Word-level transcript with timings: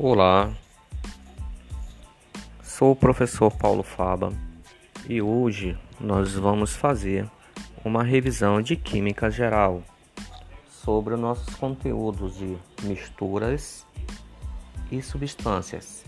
Olá, 0.00 0.54
sou 2.62 2.92
o 2.92 2.96
professor 2.96 3.50
Paulo 3.50 3.82
Faba 3.82 4.32
e 5.08 5.20
hoje 5.20 5.76
nós 5.98 6.34
vamos 6.34 6.76
fazer 6.76 7.28
uma 7.84 8.04
revisão 8.04 8.62
de 8.62 8.76
Química 8.76 9.28
Geral 9.28 9.82
sobre 10.68 11.14
os 11.14 11.20
nossos 11.20 11.52
conteúdos 11.56 12.36
de 12.36 12.56
misturas 12.84 13.84
e 14.88 15.02
substâncias. 15.02 16.04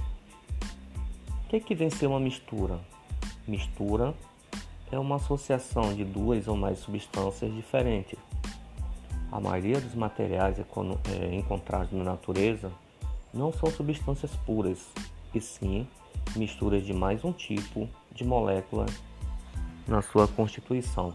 O 1.46 1.48
que, 1.48 1.56
é 1.56 1.60
que 1.60 1.74
vem 1.74 1.90
ser 1.90 2.06
uma 2.06 2.20
mistura? 2.20 2.78
Mistura 3.44 4.14
é 4.92 5.00
uma 5.00 5.16
associação 5.16 5.92
de 5.92 6.04
duas 6.04 6.46
ou 6.46 6.56
mais 6.56 6.78
substâncias 6.78 7.52
diferentes. 7.52 8.16
A 9.32 9.40
maioria 9.40 9.80
dos 9.80 9.96
materiais 9.96 10.60
é, 10.60 11.34
encontrados 11.34 11.90
na 11.90 12.04
natureza 12.04 12.70
não 13.32 13.52
são 13.52 13.70
substâncias 13.70 14.34
puras, 14.46 14.86
e 15.34 15.40
sim 15.40 15.86
misturas 16.36 16.84
de 16.84 16.92
mais 16.92 17.24
um 17.24 17.32
tipo 17.32 17.88
de 18.12 18.24
molécula 18.24 18.86
na 19.86 20.02
sua 20.02 20.28
constituição. 20.28 21.14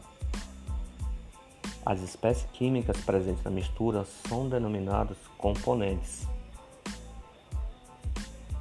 As 1.86 2.02
espécies 2.02 2.48
químicas 2.52 2.98
presentes 3.02 3.44
na 3.44 3.52
mistura 3.52 4.06
são 4.28 4.50
denominadas 4.50 5.18
componentes. 5.38 6.28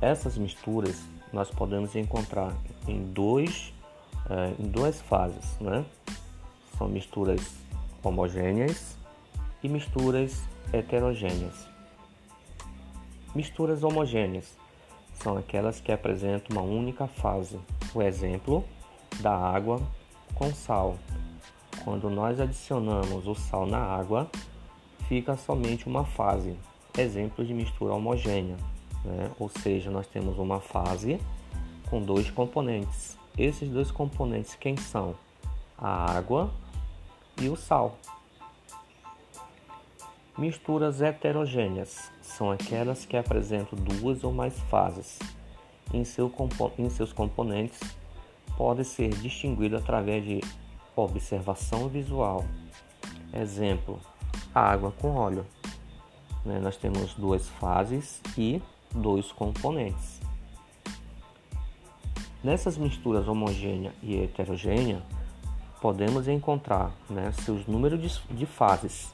Essas 0.01 0.37
misturas 0.37 1.03
nós 1.33 1.51
podemos 1.51 1.97
encontrar 1.97 2.55
em, 2.87 3.03
dois, 3.13 3.73
eh, 4.29 4.55
em 4.59 4.69
duas 4.69 5.01
fases, 5.01 5.59
né? 5.59 5.85
São 6.77 6.87
misturas 6.87 7.41
homogêneas 8.03 8.97
e 9.63 9.69
misturas 9.69 10.43
heterogêneas. 10.73 11.74
Misturas 13.35 13.83
homogêneas 13.83 14.57
são 15.15 15.37
aquelas 15.37 15.81
que 15.81 15.91
apresentam 15.91 16.57
uma 16.57 16.63
única 16.63 17.07
fase. 17.09 17.59
O 17.93 18.01
exemplo 18.01 18.65
da 19.21 19.37
água 19.37 19.81
com 20.35 20.53
sal. 20.55 20.97
Quando 21.83 22.09
nós 22.09 22.39
adicionamos 22.39 23.27
o 23.27 23.35
sal 23.35 23.67
na 23.67 23.79
água, 23.79 24.31
fica 25.09 25.37
somente 25.37 25.87
uma 25.87 26.05
fase. 26.05 26.57
Exemplo 26.97 27.45
de 27.45 27.53
mistura 27.53 27.93
homogênea, 27.95 28.57
né? 29.05 29.31
ou 29.39 29.49
seja, 29.49 29.91
nós 29.91 30.07
temos 30.07 30.39
uma 30.39 30.61
fase 30.61 31.21
com 31.91 32.01
dois 32.01 32.31
componentes. 32.31 33.19
Esses 33.37 33.69
dois 33.69 33.91
componentes 33.91 34.55
quem 34.55 34.77
são? 34.77 35.17
A 35.77 36.17
água 36.17 36.53
e 37.41 37.49
o 37.49 37.57
sal. 37.57 37.99
Misturas 40.37 41.01
heterogêneas 41.01 42.11
são 42.21 42.51
aquelas 42.51 43.07
que 43.07 43.17
apresentam 43.17 43.79
duas 43.79 44.25
ou 44.25 44.33
mais 44.33 44.59
fases. 44.63 45.21
Em, 45.93 46.03
seu, 46.03 46.33
em 46.77 46.91
seus 46.91 47.13
componentes, 47.13 47.79
pode 48.57 48.85
ser 48.85 49.11
distinguido 49.11 49.77
através 49.77 50.25
de 50.25 50.41
observação 50.97 51.87
visual. 51.89 52.45
Exemplo: 53.33 54.01
água 54.53 54.91
com 54.91 55.15
óleo. 55.15 55.47
Né? 56.45 56.59
Nós 56.59 56.77
temos 56.77 57.15
duas 57.15 57.49
fases 57.51 58.21
e 58.37 58.61
dois 58.93 59.31
componentes. 59.31 60.21
Nessas 62.43 62.77
misturas 62.77 63.29
homogênea 63.29 63.95
e 64.03 64.21
heterogênea, 64.21 65.01
podemos 65.81 66.27
encontrar 66.27 66.93
né, 67.09 67.31
seus 67.45 67.69
números 67.69 68.01
de, 68.01 68.35
de 68.35 68.47
fases 68.47 69.14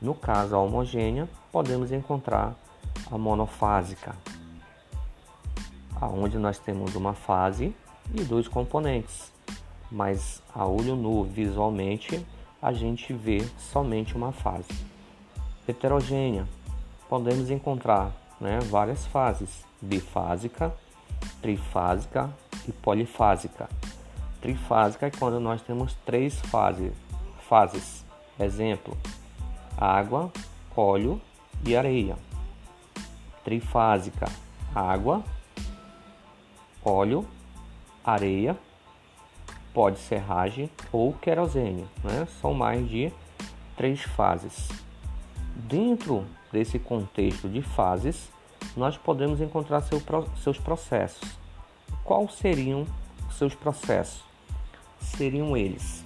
no 0.00 0.14
caso, 0.14 0.54
a 0.54 0.58
homogênea, 0.58 1.28
podemos 1.52 1.92
encontrar 1.92 2.54
a 3.10 3.18
monofásica, 3.18 4.14
aonde 6.00 6.38
nós 6.38 6.58
temos 6.58 6.94
uma 6.94 7.12
fase 7.12 7.74
e 8.14 8.24
dois 8.24 8.48
componentes, 8.48 9.30
mas 9.90 10.42
a 10.54 10.66
olho 10.66 10.96
nu, 10.96 11.24
visualmente, 11.24 12.24
a 12.62 12.72
gente 12.72 13.12
vê 13.12 13.44
somente 13.58 14.16
uma 14.16 14.32
fase. 14.32 14.68
Heterogênea, 15.68 16.46
podemos 17.08 17.50
encontrar 17.50 18.12
né, 18.40 18.58
várias 18.60 19.06
fases, 19.06 19.64
bifásica, 19.80 20.72
trifásica 21.42 22.30
e 22.66 22.72
polifásica. 22.72 23.68
Trifásica 24.40 25.06
é 25.06 25.10
quando 25.10 25.38
nós 25.38 25.60
temos 25.60 25.94
três 26.06 26.40
fases. 26.40 26.92
fases. 27.46 28.04
Exemplo, 28.38 28.96
água, 29.80 30.30
óleo 30.76 31.20
e 31.64 31.74
areia. 31.74 32.16
Trifásica: 33.42 34.26
água, 34.74 35.24
óleo, 36.84 37.26
areia, 38.04 38.56
pode 39.72 39.98
serragem 39.98 40.70
ou 40.92 41.14
querosene. 41.14 41.86
Né? 42.04 42.28
São 42.40 42.52
mais 42.52 42.88
de 42.88 43.10
três 43.76 44.02
fases. 44.02 44.68
Dentro 45.56 46.26
desse 46.52 46.78
contexto 46.78 47.48
de 47.48 47.62
fases, 47.62 48.30
nós 48.76 48.96
podemos 48.96 49.40
encontrar 49.40 49.80
seu, 49.82 50.02
seus 50.42 50.58
processos. 50.58 51.38
Quais 52.04 52.34
seriam 52.34 52.86
seus 53.32 53.54
processos? 53.54 54.22
Seriam 55.00 55.56
eles: 55.56 56.04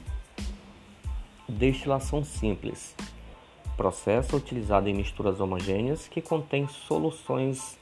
destilação 1.48 2.24
simples, 2.24 2.94
processo 3.76 4.36
utilizado 4.36 4.88
em 4.88 4.94
misturas 4.94 5.40
homogêneas 5.40 6.08
que 6.08 6.20
contém 6.20 6.66
soluções 6.68 7.78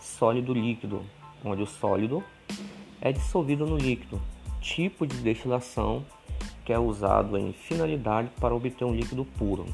sólido-líquido, 0.00 1.02
onde 1.44 1.62
o 1.62 1.66
sólido 1.66 2.22
é 3.00 3.12
dissolvido 3.12 3.66
no 3.66 3.76
líquido, 3.76 4.20
tipo 4.60 5.06
de 5.06 5.16
destilação 5.16 6.04
que 6.64 6.72
é 6.72 6.78
usado 6.78 7.36
em 7.36 7.52
finalidade 7.52 8.30
para 8.40 8.54
obter 8.54 8.84
um 8.84 8.94
líquido 8.94 9.24
puro. 9.24 9.66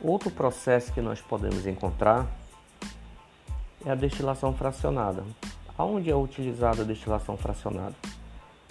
Outro 0.00 0.30
processo 0.30 0.92
que 0.92 1.00
nós 1.00 1.20
podemos 1.20 1.66
encontrar 1.66 2.26
é 3.84 3.90
a 3.90 3.94
destilação 3.94 4.54
fracionada. 4.54 5.24
Aonde 5.76 6.10
é 6.10 6.16
utilizada 6.16 6.82
a 6.82 6.84
destilação 6.84 7.36
fracionada? 7.36 7.94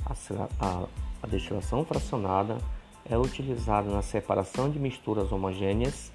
A, 0.06 0.14
a, 0.60 0.88
a 1.22 1.28
destilação 1.28 1.84
fracionada 1.84 2.58
é 3.10 3.18
utilizado 3.18 3.90
na 3.90 4.02
separação 4.02 4.70
de 4.70 4.80
misturas 4.80 5.32
homogêneas 5.32 6.12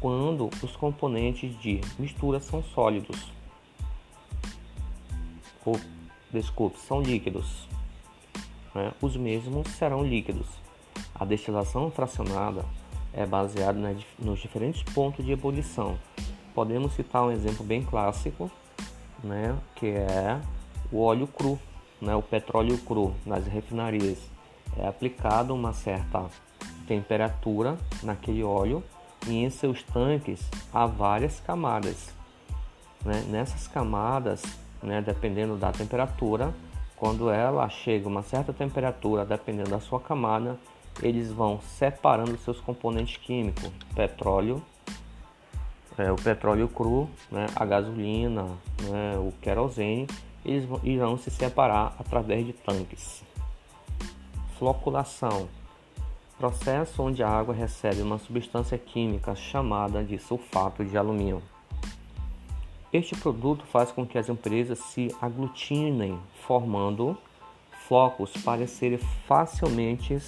quando 0.00 0.48
os 0.62 0.76
componentes 0.76 1.58
de 1.60 1.80
mistura 1.98 2.38
são 2.38 2.62
sólidos 2.62 3.36
ou, 5.66 5.78
desculpe, 6.30 6.78
são 6.78 7.02
líquidos. 7.02 7.68
Né? 8.72 8.92
Os 9.02 9.16
mesmos 9.16 9.66
serão 9.72 10.04
líquidos. 10.04 10.46
A 11.14 11.24
destilação 11.24 11.90
fracionada 11.90 12.64
é 13.12 13.26
baseada 13.26 13.96
nos 14.18 14.38
diferentes 14.38 14.82
pontos 14.94 15.24
de 15.24 15.32
ebulição. 15.32 15.98
Podemos 16.54 16.92
citar 16.92 17.24
um 17.24 17.32
exemplo 17.32 17.64
bem 17.64 17.82
clássico, 17.82 18.50
né, 19.24 19.58
que 19.74 19.88
é 19.88 20.40
o 20.92 21.02
óleo 21.02 21.26
cru, 21.26 21.58
né, 22.00 22.14
o 22.14 22.22
petróleo 22.22 22.78
cru 22.78 23.14
nas 23.26 23.46
refinarias 23.46 24.35
é 24.78 24.86
aplicado 24.86 25.54
uma 25.54 25.72
certa 25.72 26.26
temperatura 26.86 27.76
naquele 28.02 28.42
óleo 28.42 28.82
e 29.26 29.44
em 29.44 29.50
seus 29.50 29.82
tanques 29.82 30.40
há 30.72 30.86
várias 30.86 31.40
camadas. 31.40 32.14
Né? 33.04 33.24
Nessas 33.28 33.66
camadas, 33.66 34.42
né, 34.82 35.00
dependendo 35.00 35.56
da 35.56 35.72
temperatura, 35.72 36.54
quando 36.96 37.30
ela 37.30 37.68
chega 37.68 38.06
a 38.06 38.08
uma 38.08 38.22
certa 38.22 38.52
temperatura, 38.52 39.24
dependendo 39.24 39.70
da 39.70 39.80
sua 39.80 40.00
camada, 40.00 40.58
eles 41.02 41.30
vão 41.30 41.60
separando 41.60 42.38
seus 42.38 42.60
componentes 42.60 43.16
químicos, 43.18 43.70
petróleo, 43.94 44.62
é, 45.98 46.10
o 46.10 46.16
petróleo 46.16 46.68
cru, 46.68 47.08
né, 47.30 47.46
a 47.54 47.64
gasolina, 47.64 48.44
né, 48.82 49.18
o 49.18 49.32
querosene, 49.40 50.06
eles 50.44 50.68
irão 50.84 51.18
se 51.18 51.30
separar 51.30 51.94
através 51.98 52.46
de 52.46 52.52
tanques. 52.52 53.25
Floculação 54.58 55.48
processo 56.38 57.02
onde 57.02 57.22
a 57.22 57.28
água 57.28 57.54
recebe 57.54 58.02
uma 58.02 58.18
substância 58.18 58.76
química 58.76 59.34
chamada 59.34 60.04
de 60.04 60.18
sulfato 60.18 60.84
de 60.84 60.96
alumínio. 60.96 61.42
Este 62.92 63.16
produto 63.16 63.64
faz 63.66 63.90
com 63.90 64.06
que 64.06 64.18
as 64.18 64.28
impurezas 64.28 64.78
se 64.78 65.14
aglutinem, 65.20 66.18
formando 66.46 67.16
flocos 67.86 68.32
para 68.44 68.66
serem 68.66 68.98
facilmente 69.26 70.18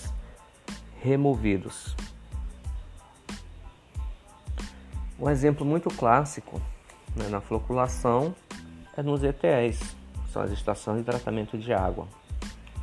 removidos. 1.01 1.95
Um 5.21 5.29
exemplo 5.29 5.65
muito 5.65 5.91
clássico 5.91 6.61
né, 7.17 7.29
na 7.29 7.41
floculação 7.41 8.35
é 8.97 9.03
nos 9.03 9.23
ETS, 9.23 9.97
são 10.33 10.43
as 10.43 10.51
estações 10.53 10.99
de 10.99 11.05
tratamento 11.05 11.57
de 11.59 11.73
água 11.73 12.07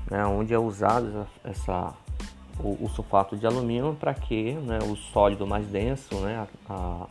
né, 0.10 0.26
onde 0.26 0.54
é 0.54 0.60
usado 0.60 1.28
essa, 1.44 1.94
o, 2.60 2.86
o 2.86 2.90
sulfato 2.90 3.36
de 3.36 3.46
alumínio 3.46 3.96
para 4.00 4.14
que 4.14 4.54
né, 4.54 4.80
o 4.80 4.96
sólido 4.96 5.46
mais 5.48 5.68
denso, 5.68 6.16
né, 6.20 6.48
a, 6.70 7.08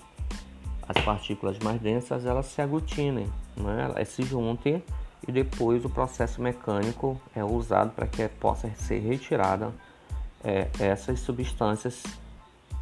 as 0.88 1.02
partículas 1.04 1.58
mais 1.60 1.80
densas 1.80 2.26
elas 2.26 2.46
se 2.46 2.60
aglutinem, 2.60 3.30
né? 3.56 3.90
elas 3.90 4.08
se 4.08 4.22
juntem 4.22 4.82
e 5.26 5.32
depois 5.32 5.84
o 5.84 5.90
processo 5.90 6.42
mecânico 6.42 7.20
é 7.34 7.42
usado 7.42 7.90
para 7.92 8.06
que 8.06 8.28
possa 8.28 8.70
ser 8.76 8.98
retirada 9.00 9.72
é, 10.42 10.68
essas 10.78 11.20
substâncias 11.20 12.02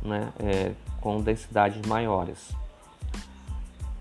né, 0.02 0.32
é, 0.40 0.72
com 1.00 1.20
densidades 1.20 1.86
maiores. 1.86 2.50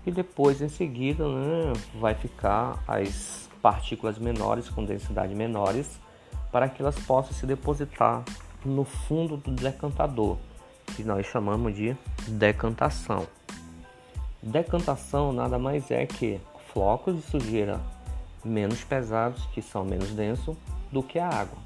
E 0.04 0.10
depois 0.10 0.60
em 0.60 0.68
seguida 0.68 1.28
né, 1.28 1.72
vai 2.00 2.14
ficar 2.14 2.82
as 2.88 3.41
partículas 3.62 4.18
menores 4.18 4.68
com 4.68 4.84
densidade 4.84 5.34
menores 5.34 5.88
para 6.50 6.68
que 6.68 6.82
elas 6.82 6.98
possam 6.98 7.32
se 7.32 7.46
depositar 7.46 8.22
no 8.64 8.84
fundo 8.84 9.36
do 9.36 9.50
decantador, 9.52 10.36
que 10.94 11.02
nós 11.02 11.26
chamamos 11.26 11.74
de 11.74 11.96
decantação. 12.28 13.26
Decantação 14.42 15.32
nada 15.32 15.58
mais 15.58 15.90
é 15.90 16.04
que 16.04 16.40
flocos 16.72 17.16
de 17.16 17.22
sujeira 17.22 17.80
menos 18.44 18.82
pesados, 18.82 19.46
que 19.46 19.62
são 19.62 19.84
menos 19.84 20.10
densos, 20.10 20.56
do 20.90 21.02
que 21.02 21.18
a 21.18 21.28
água. 21.28 21.58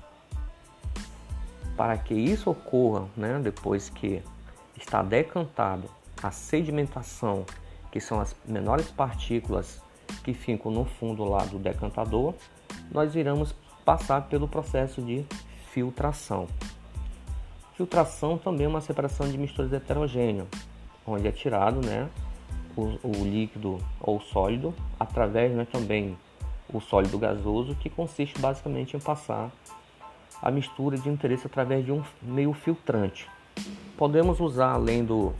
Para 1.76 1.96
que 1.98 2.14
isso 2.14 2.50
ocorra, 2.50 3.06
né, 3.16 3.40
depois 3.42 3.88
que 3.88 4.22
está 4.76 5.02
decantado, 5.02 5.88
a 6.22 6.30
sedimentação, 6.30 7.44
que 7.90 8.00
são 8.00 8.20
as 8.20 8.34
menores 8.46 8.90
partículas 8.90 9.80
que 10.26 10.34
ficam 10.34 10.72
no 10.72 10.84
fundo 10.84 11.22
lá 11.22 11.44
do 11.44 11.56
decantador, 11.56 12.34
nós 12.90 13.14
iremos 13.14 13.54
passar 13.84 14.22
pelo 14.22 14.48
processo 14.48 15.00
de 15.00 15.24
filtração. 15.70 16.48
Filtração 17.76 18.36
também 18.36 18.66
é 18.66 18.68
uma 18.68 18.80
separação 18.80 19.28
de 19.28 19.38
misturas 19.38 19.72
heterogêneas, 19.72 20.48
onde 21.06 21.28
é 21.28 21.30
tirado 21.30 21.80
né, 21.86 22.10
o, 22.76 22.98
o 23.04 23.24
líquido 23.24 23.78
ou 24.00 24.20
sólido 24.20 24.74
através 24.98 25.52
né, 25.52 25.64
também 25.70 26.18
o 26.74 26.80
sólido 26.80 27.16
gasoso, 27.20 27.76
que 27.76 27.88
consiste 27.88 28.36
basicamente 28.40 28.96
em 28.96 29.00
passar 29.00 29.52
a 30.42 30.50
mistura 30.50 30.98
de 30.98 31.08
interesse 31.08 31.46
através 31.46 31.84
de 31.84 31.92
um 31.92 32.02
meio 32.20 32.52
filtrante. 32.52 33.28
Podemos 33.96 34.40
usar, 34.40 34.72
além 34.72 35.04
do, 35.04 35.32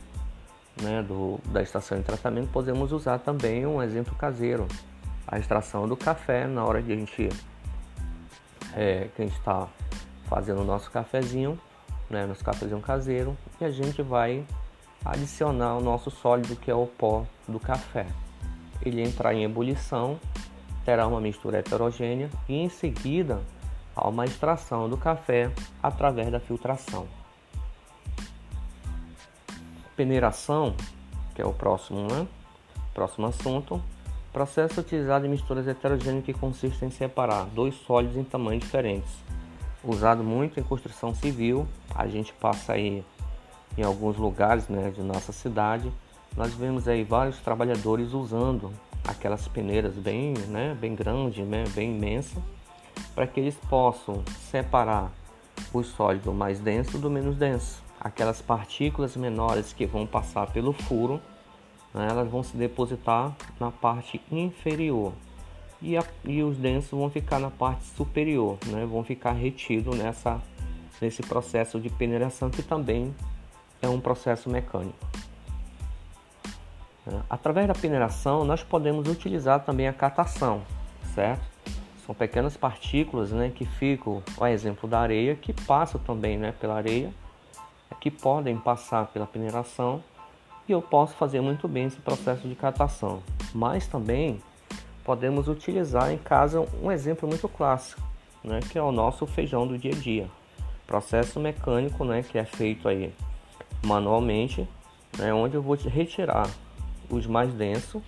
né, 0.81 1.03
do, 1.03 1.39
da 1.45 1.61
estação 1.61 1.97
de 1.97 2.03
tratamento, 2.03 2.49
podemos 2.49 2.91
usar 2.91 3.19
também 3.19 3.65
um 3.65 3.81
exemplo 3.81 4.15
caseiro, 4.15 4.67
a 5.27 5.37
extração 5.37 5.87
do 5.87 5.95
café 5.95 6.47
na 6.47 6.63
hora 6.63 6.81
de 6.81 6.93
a 6.93 6.95
gente 6.95 7.29
é, 8.73 9.09
que 9.15 9.21
a 9.21 9.25
gente 9.25 9.37
está 9.37 9.67
fazendo 10.25 10.61
o 10.61 10.63
nosso 10.63 10.91
cafezinho, 10.91 11.59
né, 12.09 12.25
nosso 12.25 12.43
cafezinho 12.43 12.79
caseiro, 12.81 13.37
e 13.59 13.65
a 13.65 13.71
gente 13.71 14.01
vai 14.01 14.45
adicionar 15.03 15.75
o 15.75 15.81
nosso 15.81 16.11
sólido 16.11 16.55
que 16.55 16.69
é 16.69 16.75
o 16.75 16.85
pó 16.85 17.25
do 17.47 17.59
café. 17.59 18.05
Ele 18.85 19.01
entrar 19.01 19.33
em 19.33 19.43
ebulição 19.43 20.19
terá 20.85 21.07
uma 21.07 21.19
mistura 21.19 21.57
heterogênea 21.57 22.29
e 22.47 22.55
em 22.55 22.69
seguida 22.69 23.41
há 23.95 24.07
uma 24.07 24.25
extração 24.25 24.87
do 24.87 24.97
café 24.97 25.51
através 25.81 26.31
da 26.31 26.39
filtração. 26.39 27.07
Peneiração, 29.97 30.75
que 31.33 31.41
é 31.41 31.45
o 31.45 31.51
próximo, 31.51 32.07
né? 32.07 32.27
próximo 32.93 33.25
assunto, 33.27 33.81
processo 34.31 34.81
utilizado 34.81 35.25
em 35.25 35.29
misturas 35.29 35.67
heterogêneas 35.67 36.23
que 36.23 36.33
consiste 36.33 36.85
em 36.85 36.91
separar 36.91 37.45
dois 37.45 37.73
sólidos 37.75 38.15
em 38.15 38.23
tamanhos 38.23 38.63
diferentes. 38.63 39.09
Usado 39.83 40.23
muito 40.23 40.59
em 40.59 40.63
construção 40.63 41.15
civil, 41.15 41.67
a 41.95 42.07
gente 42.07 42.31
passa 42.33 42.73
aí 42.73 43.03
em 43.75 43.83
alguns 43.83 44.17
lugares 44.17 44.67
né, 44.69 44.91
de 44.91 45.01
nossa 45.01 45.31
cidade, 45.31 45.91
nós 46.35 46.53
vemos 46.53 46.87
aí 46.87 47.03
vários 47.03 47.39
trabalhadores 47.39 48.13
usando 48.13 48.71
aquelas 49.07 49.47
peneiras 49.47 49.95
bem, 49.95 50.35
né, 50.47 50.77
bem 50.79 50.93
grandes, 50.93 51.43
né, 51.47 51.63
bem 51.73 51.95
imensas, 51.95 52.41
para 53.15 53.25
que 53.25 53.39
eles 53.39 53.55
possam 53.69 54.23
separar 54.51 55.11
o 55.73 55.83
sólido 55.83 56.31
mais 56.31 56.59
denso 56.59 56.99
do 56.99 57.09
menos 57.09 57.35
denso. 57.35 57.86
Aquelas 58.07 58.41
partículas 58.41 59.17
menores 59.17 59.73
que 59.73 59.85
vão 59.85 60.07
passar 60.07 60.47
pelo 60.47 60.71
furo, 60.71 61.21
né, 61.93 62.07
elas 62.09 62.31
vão 62.31 62.41
se 62.41 62.55
depositar 62.55 63.35
na 63.59 63.69
parte 63.69 64.21
inferior 64.31 65.11
e, 65.81 65.97
a, 65.97 66.03
e 66.23 66.41
os 66.41 66.55
densos 66.57 66.91
vão 66.91 67.09
ficar 67.09 67.37
na 67.37 67.51
parte 67.51 67.83
superior, 67.83 68.57
né, 68.67 68.85
vão 68.85 69.03
ficar 69.03 69.33
retidos 69.33 69.97
nessa, 69.97 70.41
nesse 71.01 71.21
processo 71.21 71.81
de 71.81 71.89
peneiração 71.89 72.49
que 72.49 72.63
também 72.63 73.13
é 73.81 73.89
um 73.89 73.99
processo 73.99 74.49
mecânico. 74.49 75.05
Né? 77.05 77.21
Através 77.29 77.67
da 77.67 77.73
peneiração, 77.73 78.45
nós 78.45 78.63
podemos 78.63 79.09
utilizar 79.09 79.65
também 79.65 79.85
a 79.85 79.91
catação, 79.91 80.61
certo? 81.13 81.45
São 82.05 82.15
pequenas 82.15 82.55
partículas 82.55 83.33
né, 83.33 83.51
que 83.53 83.65
ficam, 83.65 84.23
o 84.37 84.47
exemplo 84.47 84.87
da 84.87 84.97
areia, 84.97 85.35
que 85.35 85.51
passam 85.51 85.99
também 85.99 86.37
né, 86.37 86.53
pela 86.53 86.75
areia, 86.75 87.11
que 87.99 88.11
podem 88.11 88.57
passar 88.57 89.07
pela 89.07 89.25
peneiração 89.25 90.03
e 90.67 90.71
eu 90.71 90.81
posso 90.81 91.15
fazer 91.15 91.41
muito 91.41 91.67
bem 91.67 91.85
esse 91.85 91.97
processo 91.97 92.47
de 92.47 92.55
catação. 92.55 93.21
Mas 93.53 93.87
também 93.87 94.41
podemos 95.03 95.47
utilizar 95.47 96.11
em 96.11 96.17
casa 96.17 96.65
um 96.81 96.91
exemplo 96.91 97.27
muito 97.27 97.47
clássico, 97.47 98.01
né, 98.43 98.59
que 98.59 98.77
é 98.77 98.81
o 98.81 98.91
nosso 98.91 99.25
feijão 99.25 99.65
do 99.65 99.77
dia 99.77 99.93
a 99.93 99.95
dia. 99.95 100.27
Processo 100.85 101.39
mecânico 101.39 102.03
né, 102.03 102.23
que 102.23 102.37
é 102.37 102.43
feito 102.43 102.87
aí 102.87 103.13
manualmente, 103.85 104.67
né, 105.17 105.33
onde 105.33 105.55
eu 105.55 105.61
vou 105.61 105.75
retirar 105.75 106.49
os 107.09 107.25
mais 107.25 107.53
densos, 107.53 108.01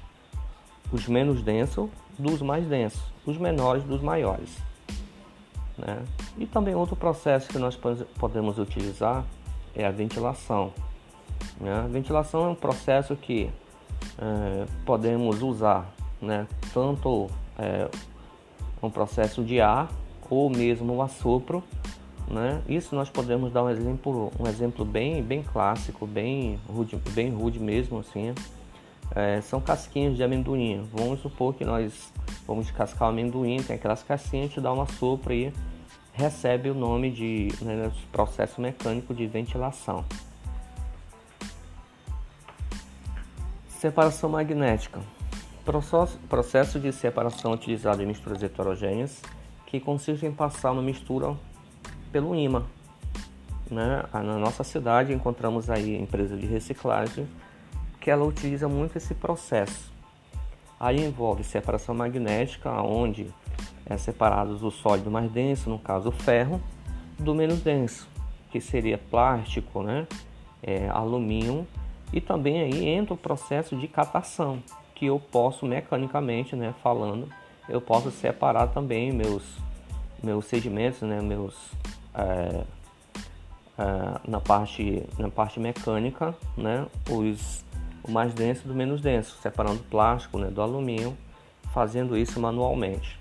os 0.91 1.07
menos 1.07 1.41
densos 1.41 1.89
dos 2.17 2.41
mais 2.41 2.65
densos, 2.67 3.01
os 3.25 3.37
menores 3.37 3.83
dos 3.83 4.01
maiores. 4.01 4.57
Né? 5.77 6.03
E 6.37 6.45
também 6.45 6.75
outro 6.75 6.97
processo 6.97 7.47
que 7.47 7.57
nós 7.57 7.79
podemos 8.17 8.59
utilizar 8.59 9.23
é 9.75 9.85
a 9.85 9.91
ventilação. 9.91 10.73
Né? 11.59 11.73
A 11.73 11.87
ventilação 11.87 12.45
é 12.45 12.47
um 12.49 12.55
processo 12.55 13.15
que 13.15 13.49
é, 14.17 14.65
podemos 14.85 15.41
usar 15.41 15.93
né? 16.21 16.47
tanto 16.73 17.29
é, 17.57 17.89
um 18.81 18.89
processo 18.89 19.43
de 19.43 19.59
ar 19.59 19.89
ou 20.29 20.49
mesmo 20.49 20.93
o 20.93 21.01
assopro. 21.01 21.63
Né? 22.27 22.61
Isso 22.67 22.95
nós 22.95 23.09
podemos 23.09 23.51
dar 23.51 23.63
um 23.63 23.69
exemplo, 23.69 24.31
um 24.39 24.47
exemplo 24.47 24.85
bem, 24.85 25.23
bem 25.23 25.41
clássico, 25.41 26.05
bem 26.05 26.59
rude, 26.67 26.95
bem 27.11 27.31
rude 27.31 27.59
mesmo 27.59 27.99
assim, 27.99 28.35
é, 29.15 29.41
são 29.41 29.59
casquinhas 29.59 30.15
de 30.15 30.23
amendoim. 30.23 30.87
Vamos 30.93 31.21
supor 31.21 31.55
que 31.55 31.65
nós 31.65 32.13
vamos 32.45 32.67
descascar 32.67 33.07
o 33.07 33.11
amendoim, 33.11 33.61
tem 33.63 33.75
aquelas 33.75 34.03
casquinhas, 34.03 34.45
a 34.45 34.47
gente 34.47 34.61
dá 34.61 34.71
uma 34.71 34.85
sopra 34.85 35.33
e 35.33 35.51
recebe 36.19 36.69
o 36.69 36.73
nome 36.73 37.09
de 37.09 37.47
né, 37.61 37.89
processo 38.11 38.59
mecânico 38.59 39.13
de 39.13 39.25
ventilação. 39.25 40.03
Separação 43.79 44.29
magnética. 44.29 44.99
Processo 46.27 46.77
de 46.77 46.91
separação 46.91 47.53
utilizado 47.53 48.03
em 48.03 48.05
misturas 48.05 48.43
heterogêneas 48.43 49.21
que 49.65 49.79
consiste 49.79 50.25
em 50.25 50.31
passar 50.31 50.71
uma 50.71 50.81
mistura 50.81 51.37
pelo 52.11 52.35
imã. 52.35 52.65
Né? 53.71 54.03
Na 54.11 54.37
nossa 54.37 54.63
cidade 54.63 55.13
encontramos 55.13 55.69
aí 55.69 55.95
empresa 55.95 56.35
de 56.35 56.45
reciclagem 56.45 57.29
que 58.01 58.11
ela 58.11 58.25
utiliza 58.25 58.67
muito 58.67 58.97
esse 58.97 59.13
processo. 59.13 59.93
Aí 60.77 60.99
envolve 60.99 61.45
separação 61.45 61.95
magnética, 61.95 62.71
onde 62.81 63.33
é 63.85 63.97
separados 63.97 64.63
o 64.63 64.71
sólido 64.71 65.09
mais 65.09 65.31
denso, 65.31 65.69
no 65.69 65.79
caso 65.79 66.09
o 66.09 66.11
ferro, 66.11 66.61
do 67.17 67.35
menos 67.35 67.61
denso, 67.61 68.07
que 68.51 68.61
seria 68.61 68.97
plástico, 68.97 69.83
né? 69.83 70.07
É, 70.61 70.89
alumínio, 70.89 71.65
e 72.11 72.19
também 72.19 72.61
aí 72.61 72.87
entra 72.87 73.13
o 73.13 73.17
processo 73.17 73.75
de 73.75 73.87
catação, 73.87 74.61
que 74.95 75.05
eu 75.05 75.19
posso 75.19 75.65
mecanicamente, 75.65 76.55
né, 76.55 76.73
falando, 76.83 77.29
eu 77.69 77.79
posso 77.79 78.11
separar 78.11 78.67
também 78.67 79.11
meus 79.11 79.43
meus 80.21 80.45
sedimentos, 80.45 81.01
né, 81.01 81.21
meus 81.21 81.55
é, 82.13 82.63
é, 83.77 84.29
na 84.29 84.41
parte 84.41 85.01
na 85.17 85.29
parte 85.29 85.59
mecânica, 85.61 86.35
né, 86.57 86.85
os 87.09 87.63
o 88.03 88.11
mais 88.11 88.33
denso 88.33 88.67
do 88.67 88.73
menos 88.73 89.01
denso, 89.01 89.37
separando 89.41 89.79
o 89.79 89.83
plástico 89.83 90.37
né, 90.37 90.47
do 90.49 90.61
alumínio, 90.61 91.15
fazendo 91.73 92.17
isso 92.17 92.39
manualmente. 92.39 93.19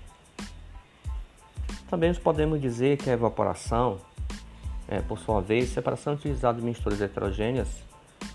Também 1.89 2.13
podemos 2.13 2.61
dizer 2.61 2.97
que 2.97 3.09
a 3.09 3.13
evaporação, 3.13 3.97
é, 4.87 5.01
por 5.01 5.17
sua 5.17 5.41
vez, 5.41 5.69
separação 5.69 6.13
utilizada 6.13 6.59
de 6.59 6.65
misturas 6.65 7.01
heterogêneas, 7.01 7.83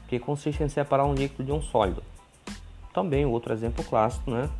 que 0.09 0.19
consiste 0.19 0.63
em 0.63 0.69
separar 0.69 1.05
um 1.05 1.15
líquido 1.15 1.45
de 1.45 1.53
um 1.53 1.63
sólido. 1.63 2.03
Também 2.93 3.25
outro 3.25 3.53
exemplo 3.53 3.85
clássico, 3.85 4.31
né, 4.31 4.51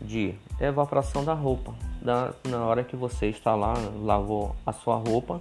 de 0.00 0.34
evaporação 0.60 1.24
da 1.24 1.34
roupa. 1.34 1.74
Da, 2.00 2.32
na 2.48 2.64
hora 2.64 2.84
que 2.84 2.94
você 2.94 3.26
está 3.26 3.54
lá, 3.54 3.74
lavou 4.00 4.54
a 4.64 4.72
sua 4.72 4.96
roupa, 4.96 5.40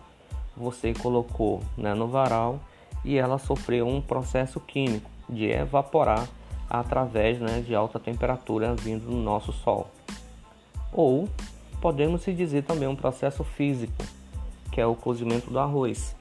você 0.57 0.93
colocou 0.93 1.61
né, 1.77 1.93
no 1.93 2.07
varal 2.07 2.59
e 3.05 3.17
ela 3.17 3.37
sofreu 3.37 3.87
um 3.87 4.01
processo 4.01 4.59
químico 4.59 5.09
de 5.29 5.45
evaporar 5.45 6.27
através 6.69 7.39
né, 7.39 7.61
de 7.61 7.73
alta 7.73 7.99
temperatura 7.99 8.75
vindo 8.75 9.05
do 9.05 9.15
nosso 9.15 9.53
Sol. 9.53 9.89
Ou 10.91 11.29
podemos 11.81 12.21
se 12.21 12.33
dizer 12.33 12.63
também 12.63 12.87
um 12.87 12.95
processo 12.95 13.43
físico, 13.43 14.03
que 14.71 14.79
é 14.79 14.85
o 14.85 14.95
cozimento 14.95 15.49
do 15.49 15.59
arroz. 15.59 16.15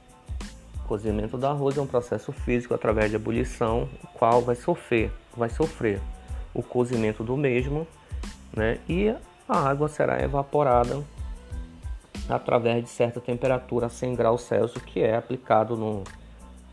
O 0.83 0.87
cozimento 0.87 1.37
do 1.37 1.45
arroz 1.45 1.77
é 1.77 1.81
um 1.81 1.87
processo 1.87 2.31
físico 2.31 2.73
através 2.73 3.09
de 3.09 3.15
ebulição, 3.15 3.87
o 4.03 4.07
qual 4.07 4.41
vai 4.41 4.55
sofrer, 4.55 5.11
vai 5.35 5.49
sofrer 5.49 6.01
o 6.53 6.63
cozimento 6.63 7.23
do 7.23 7.37
mesmo, 7.37 7.87
né? 8.55 8.79
E 8.87 9.09
a 9.47 9.69
água 9.69 9.87
será 9.87 10.21
evaporada 10.21 11.03
através 12.27 12.83
de 12.83 12.89
certa 12.89 13.19
temperatura 13.19 13.87
a 13.87 13.89
100 13.89 14.15
graus 14.15 14.41
Celsius 14.43 14.83
que 14.83 15.01
é 15.01 15.15
aplicado 15.15 15.75
no, 15.75 16.03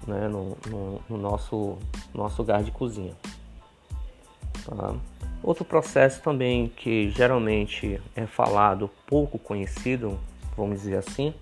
né, 0.07 0.29
no, 0.29 0.57
no, 0.69 1.01
no 1.09 1.17
nosso, 1.17 1.79
nosso 2.15 2.45
gás 2.45 2.65
de 2.65 2.71
cozinha. 2.71 3.15
Tá? 4.65 4.95
Outro 5.43 5.65
processo 5.65 6.23
também 6.23 6.69
que 6.69 7.11
geralmente 7.11 8.01
é 8.15 8.27
falado, 8.27 8.91
pouco 9.07 9.39
conhecido, 9.39 10.19
vamos 10.57 10.81
dizer 10.81 10.97
assim, 10.97 11.35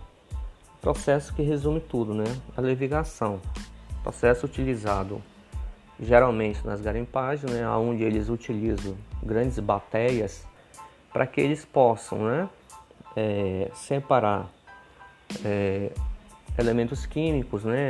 processo 0.81 1.33
que 1.35 1.43
resume 1.43 1.81
tudo, 1.81 2.13
né? 2.13 2.25
A 2.57 2.61
levigação, 2.61 3.41
processo 4.03 4.45
utilizado 4.47 5.23
geralmente 5.99 6.65
nas 6.67 6.81
garimpagens, 6.81 7.51
né, 7.51 7.67
onde 7.69 8.03
eles 8.03 8.29
utilizam 8.29 8.97
grandes 9.23 9.59
bateias 9.59 10.45
para 11.13 11.27
que 11.27 11.41
eles 11.41 11.65
possam, 11.65 12.19
né, 12.19 12.49
é, 13.17 13.71
separar 13.75 14.51
é, 15.45 15.93
elementos 16.59 17.07
químicos, 17.07 17.65
né, 17.65 17.89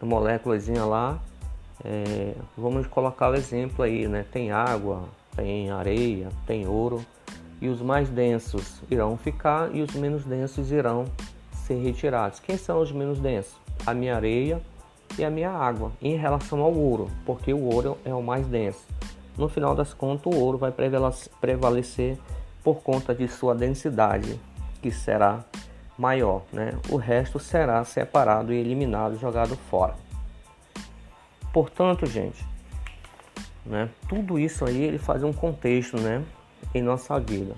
moléculas 0.00 0.68
lá. 0.68 1.18
É, 1.84 2.34
vamos 2.56 2.86
colocar 2.86 3.30
o 3.30 3.34
exemplo 3.34 3.84
aí, 3.84 4.06
né, 4.08 4.24
tem 4.30 4.50
água, 4.50 5.08
tem 5.38 5.70
areia, 5.70 6.30
tem 6.44 6.66
ouro 6.66 7.06
e 7.60 7.68
os 7.68 7.80
mais 7.80 8.08
densos 8.08 8.82
irão 8.90 9.16
ficar 9.16 9.72
e 9.72 9.82
os 9.82 9.94
menos 9.94 10.24
densos 10.24 10.72
irão 10.72 11.04
ser 11.52 11.76
retirados. 11.76 12.40
Quem 12.40 12.56
são 12.56 12.80
os 12.80 12.90
menos 12.90 13.20
densos? 13.20 13.54
A 13.86 13.94
minha 13.94 14.16
areia 14.16 14.60
e 15.16 15.24
a 15.24 15.30
minha 15.30 15.50
água 15.50 15.92
em 16.02 16.16
relação 16.16 16.60
ao 16.60 16.74
ouro, 16.74 17.08
porque 17.24 17.54
o 17.54 17.72
ouro 17.72 17.96
é 18.04 18.12
o 18.12 18.20
mais 18.20 18.48
denso. 18.48 18.84
No 19.36 19.48
final 19.48 19.76
das 19.76 19.94
contas, 19.94 20.32
o 20.32 20.36
ouro 20.36 20.58
vai 20.58 20.72
prevalecer 21.40 22.18
por 22.64 22.82
conta 22.82 23.14
de 23.14 23.28
sua 23.28 23.54
densidade, 23.54 24.40
que 24.82 24.90
será 24.90 25.44
maior, 25.96 26.42
né? 26.52 26.72
O 26.90 26.96
resto 26.96 27.38
será 27.38 27.84
separado 27.84 28.52
e 28.52 28.56
eliminado, 28.56 29.16
jogado 29.16 29.56
fora. 29.70 29.94
Portanto, 31.52 32.06
gente, 32.06 32.44
né? 33.68 33.90
Tudo 34.08 34.38
isso 34.38 34.64
aí 34.64 34.82
ele 34.82 34.98
faz 34.98 35.22
um 35.22 35.32
contexto, 35.32 35.98
né? 36.00 36.24
Em 36.74 36.82
nossa 36.82 37.20
vida, 37.20 37.54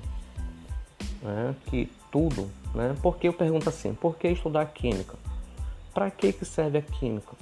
né? 1.23 1.55
Que 1.67 1.91
tudo, 2.11 2.51
né? 2.75 2.95
Porque 3.01 3.29
eu 3.29 3.33
pergunto 3.33 3.69
assim, 3.69 3.95
por 3.95 4.17
que 4.17 4.29
estudar 4.29 4.67
química? 4.67 5.17
Para 5.95 6.11
que 6.11 6.33
que 6.33 6.45
serve 6.45 6.79
a 6.79 6.83
química? 6.83 7.33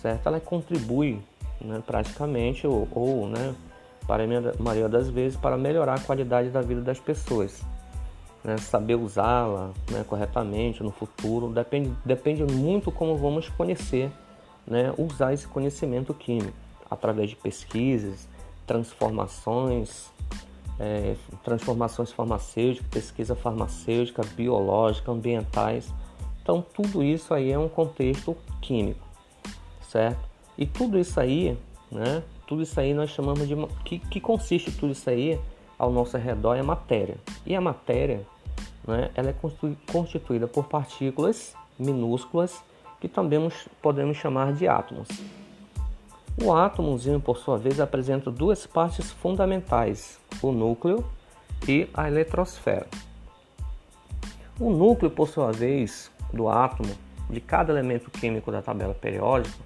Certo? 0.00 0.26
Ela 0.26 0.40
contribui, 0.40 1.20
né? 1.60 1.82
Praticamente 1.86 2.66
ou, 2.66 2.88
ou 2.90 3.28
né? 3.28 3.54
Para 4.06 4.24
a 4.24 4.62
maioria 4.62 4.88
das 4.88 5.08
vezes 5.08 5.38
para 5.38 5.56
melhorar 5.56 5.94
a 5.94 6.00
qualidade 6.00 6.50
da 6.50 6.60
vida 6.60 6.80
das 6.80 6.98
pessoas. 6.98 7.62
Né, 8.42 8.56
saber 8.56 8.96
usá-la 8.96 9.70
né, 9.88 10.04
corretamente 10.04 10.82
no 10.82 10.90
futuro 10.90 11.50
depende, 11.50 11.92
depende 12.04 12.42
muito 12.42 12.90
como 12.90 13.16
vamos 13.16 13.48
conhecer, 13.48 14.10
né, 14.66 14.92
usar 14.98 15.32
esse 15.32 15.46
conhecimento 15.46 16.12
químico 16.12 16.52
através 16.92 17.30
de 17.30 17.36
pesquisas, 17.36 18.28
transformações, 18.66 20.10
é, 20.78 21.16
transformações 21.42 22.12
farmacêuticas, 22.12 22.88
pesquisa 22.90 23.34
farmacêutica, 23.34 24.22
biológica, 24.36 25.10
ambientais. 25.10 25.92
Então 26.42 26.64
tudo 26.74 27.02
isso 27.02 27.32
aí 27.32 27.52
é 27.52 27.58
um 27.58 27.68
contexto 27.68 28.36
químico, 28.60 29.06
certo? 29.88 30.28
E 30.58 30.66
tudo 30.66 30.98
isso 30.98 31.18
aí, 31.18 31.56
né? 31.90 32.22
Tudo 32.46 32.62
isso 32.62 32.78
aí 32.78 32.92
nós 32.92 33.10
chamamos 33.10 33.48
de 33.48 33.54
que, 33.84 33.98
que 33.98 34.20
consiste 34.20 34.70
tudo 34.72 34.92
isso 34.92 35.08
aí 35.08 35.40
ao 35.78 35.90
nosso 35.90 36.16
redor 36.18 36.56
é 36.56 36.62
matéria. 36.62 37.16
E 37.46 37.54
a 37.54 37.60
matéria, 37.60 38.26
né? 38.86 39.10
Ela 39.14 39.30
é 39.30 39.34
constituída 39.90 40.46
por 40.46 40.64
partículas 40.64 41.54
minúsculas 41.78 42.62
que 43.00 43.08
também 43.08 43.50
podemos 43.80 44.16
chamar 44.16 44.52
de 44.52 44.68
átomos. 44.68 45.08
O 46.40 46.52
átomozinho, 46.52 47.20
por 47.20 47.36
sua 47.38 47.58
vez, 47.58 47.80
apresenta 47.80 48.30
duas 48.30 48.66
partes 48.66 49.10
fundamentais: 49.10 50.18
o 50.42 50.52
núcleo 50.52 51.04
e 51.68 51.88
a 51.92 52.08
eletrosfera. 52.08 52.86
O 54.58 54.70
núcleo, 54.70 55.10
por 55.10 55.28
sua 55.28 55.52
vez, 55.52 56.10
do 56.32 56.48
átomo, 56.48 56.94
de 57.28 57.40
cada 57.40 57.72
elemento 57.72 58.10
químico 58.10 58.50
da 58.50 58.62
tabela 58.62 58.94
periódica, 58.94 59.56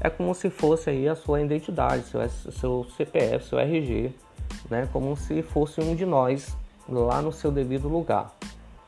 é 0.00 0.10
como 0.10 0.34
se 0.34 0.50
fosse 0.50 0.90
aí 0.90 1.08
a 1.08 1.14
sua 1.14 1.40
identidade, 1.40 2.04
seu, 2.04 2.28
seu 2.52 2.86
CPF, 2.96 3.46
seu 3.46 3.58
RG, 3.58 4.12
né? 4.70 4.88
como 4.92 5.16
se 5.16 5.42
fosse 5.42 5.80
um 5.80 5.94
de 5.94 6.04
nós 6.04 6.56
lá 6.88 7.22
no 7.22 7.32
seu 7.32 7.50
devido 7.50 7.88
lugar. 7.88 8.34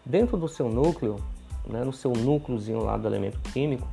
Dentro 0.05 0.37
do 0.37 0.49
seu 0.49 0.69
núcleo, 0.69 1.17
né? 1.67 1.83
no 1.85 1.93
seu 1.93 2.13
núcleozinho 2.13 2.83
lá 2.83 2.97
do 2.97 3.09
elemento 3.09 3.39
químico, 3.53 3.87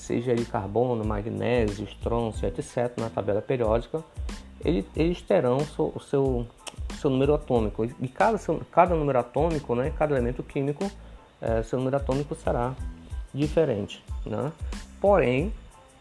seja 0.00 0.32
ele 0.32 0.44
carbono, 0.44 1.04
magnésio, 1.04 1.84
estrôncio, 1.84 2.48
etc., 2.48 2.92
na 2.96 3.10
tabela 3.10 3.42
periódica, 3.42 4.02
ele, 4.64 4.86
eles 4.96 5.20
terão 5.20 5.58
o 5.58 6.00
seu, 6.00 6.46
seu 6.98 7.10
número 7.10 7.34
atômico. 7.34 7.84
E 7.84 8.08
cada, 8.08 8.38
cada 8.70 8.94
número 8.94 9.18
atômico, 9.18 9.74
né, 9.74 9.92
cada 9.96 10.14
elemento 10.14 10.42
químico, 10.42 10.90
é, 11.40 11.62
seu 11.62 11.78
número 11.78 11.96
atômico 11.96 12.34
será 12.34 12.74
diferente. 13.32 14.02
Né? 14.24 14.50
Porém, 15.00 15.52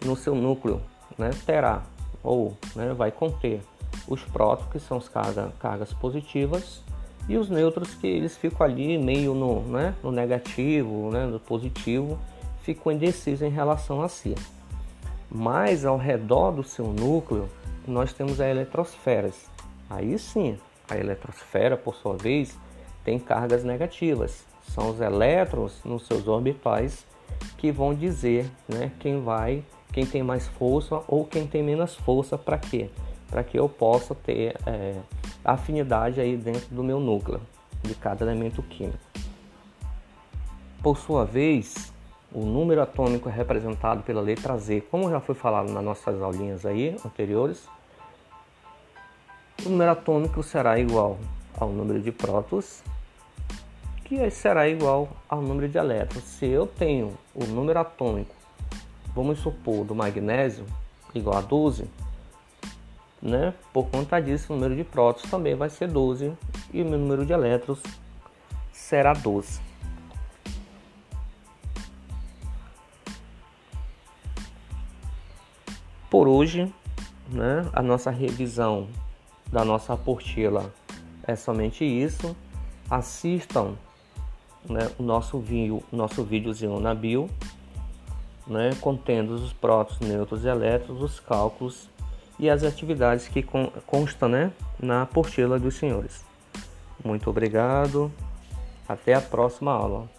no 0.04 0.16
seu 0.16 0.34
núcleo 0.34 0.82
né, 1.18 1.32
terá 1.46 1.84
ou 2.24 2.58
né, 2.76 2.94
vai 2.94 3.12
conter 3.12 3.62
os 4.08 4.24
prótons, 4.24 4.72
que 4.72 4.80
são 4.80 4.98
as 4.98 5.10
carga, 5.10 5.52
cargas 5.60 5.94
positivas, 5.94 6.84
e 7.28 7.38
os 7.38 7.50
nêutrons, 7.50 7.94
que 7.94 8.08
eles 8.08 8.36
ficam 8.36 8.66
ali 8.66 8.98
meio 8.98 9.34
no, 9.36 9.62
né, 9.62 9.94
no 10.02 10.12
negativo, 10.12 11.12
né, 11.12 11.26
no 11.26 11.40
positivo, 11.40 12.18
ficou 12.74 12.92
indeciso 12.92 13.44
em 13.46 13.50
relação 13.50 14.04
a 14.04 14.08
si. 14.08 14.36
Mas 15.30 15.86
ao 15.86 15.98
redor 15.98 16.52
do 16.52 16.64
seu 16.64 16.86
núcleo, 16.88 17.50
nós 17.88 18.14
temos 18.14 18.40
as 18.40 18.48
eletrosferas. 18.48 19.50
Aí 19.90 20.20
sim, 20.20 20.56
a 20.88 20.96
eletrosfera, 20.96 21.76
por 21.76 21.96
sua 21.96 22.16
vez, 22.16 22.56
tem 23.04 23.18
cargas 23.18 23.64
negativas. 23.64 24.46
São 24.62 24.92
os 24.92 25.02
elétrons 25.02 25.84
nos 25.84 26.06
seus 26.06 26.28
orbitais 26.28 27.06
que 27.58 27.72
vão 27.72 27.92
dizer 27.92 28.50
né, 28.68 28.92
quem 29.00 29.24
vai, 29.24 29.64
quem 29.92 30.06
tem 30.06 30.22
mais 30.22 30.48
força 30.48 31.02
ou 31.08 31.26
quem 31.26 31.48
tem 31.48 31.64
menos 31.64 31.96
força 31.96 32.38
para 32.38 32.60
quê? 32.60 32.88
Para 33.32 33.44
que 33.44 33.58
eu 33.58 33.68
possa 33.68 34.14
ter 34.14 34.56
é, 34.68 34.96
afinidade 35.44 36.22
aí 36.22 36.38
dentro 36.38 36.68
do 36.70 36.84
meu 36.84 37.00
núcleo 37.00 37.42
de 37.82 37.96
cada 37.96 38.24
elemento 38.24 38.62
químico. 38.62 39.00
Por 40.84 40.98
sua 40.98 41.26
vez, 41.26 41.92
o 42.32 42.46
número 42.46 42.82
atômico 42.82 43.28
é 43.28 43.32
representado 43.32 44.04
pela 44.04 44.22
letra 44.22 44.58
Z, 44.58 44.82
como 44.92 45.10
já 45.10 45.20
foi 45.20 45.34
falado 45.34 45.72
nas 45.72 45.84
nossas 45.84 46.22
aulinhas 46.22 46.66
aí 46.66 46.96
anteriores. 47.06 47.68
O 49.66 49.70
número 49.70 49.92
atômico 49.92 50.44
será 50.44 50.80
igual 50.80 51.18
ao 51.60 51.70
número 51.70 52.00
de 52.00 52.12
prótons, 52.12 52.84
que 54.06 54.30
será 54.30 54.68
igual 54.68 55.10
ao 55.28 55.42
número 55.42 55.68
de 55.68 55.78
elétrons. 55.78 56.24
Se 56.24 56.46
eu 56.46 56.68
tenho 56.68 57.18
o 57.34 57.46
número 57.46 57.80
atômico, 57.80 58.36
vamos 59.16 59.40
supor, 59.40 59.84
do 59.84 59.96
magnésio 59.96 60.66
igual 61.14 61.38
a 61.38 61.42
12, 61.42 61.90
né? 63.22 63.54
Por 63.74 63.88
conta 63.88 64.20
disso, 64.20 64.54
o 64.54 64.56
número 64.56 64.76
de 64.76 64.84
prótons 64.84 65.30
também 65.30 65.56
vai 65.56 65.70
ser 65.70 65.88
12 65.88 66.32
e 66.72 66.82
o 66.82 66.86
número 66.86 67.26
de 67.26 67.34
elétrons 67.34 67.82
será 68.72 69.14
12. 69.14 69.69
Por 76.10 76.28
hoje, 76.28 76.74
né, 77.30 77.70
a 77.74 77.82
nossa 77.82 78.10
revisão 78.10 78.88
da 79.52 79.64
nossa 79.64 79.94
apostila 79.94 80.74
é 81.24 81.36
somente 81.36 81.86
isso. 81.86 82.36
Assistam 82.90 83.76
né, 84.68 84.90
o 84.98 85.04
nosso 85.04 85.40
vídeo, 85.40 85.84
nosso 85.92 86.24
videozinho 86.24 86.80
na 86.80 86.96
bio, 86.96 87.30
né, 88.48 88.72
contendo 88.82 89.36
os 89.36 89.54
prótons, 89.54 90.00
nêutrons 90.00 90.44
e 90.44 90.48
elétrons, 90.48 91.02
os 91.02 91.20
cálculos 91.20 91.88
e 92.40 92.50
as 92.50 92.64
atividades 92.64 93.28
que 93.28 93.46
constam 93.86 94.30
né, 94.30 94.52
na 94.80 95.04
apostila 95.04 95.60
dos 95.60 95.76
senhores. 95.76 96.26
Muito 97.04 97.30
obrigado. 97.30 98.12
Até 98.88 99.14
a 99.14 99.22
próxima 99.22 99.72
aula. 99.72 100.10